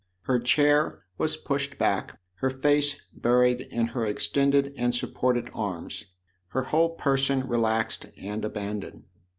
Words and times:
Her 0.21 0.39
chair 0.39 1.03
was 1.19 1.37
pushed 1.37 1.77
back, 1.77 2.17
her 2.37 2.49
face 2.49 2.95
buried 3.13 3.61
in 3.61 3.85
her 3.89 4.03
extended 4.03 4.73
and 4.75 4.95
supported 4.95 5.51
arms, 5.53 6.05
her 6.47 6.61
THE 6.61 6.61
OTHER 6.61 6.63
HOUSE 6.63 6.65
il 6.65 6.71
whole 6.79 6.89
person 6.95 7.47
relaxed 7.47 8.07
and 8.17 8.43
abandoned. 8.43 9.03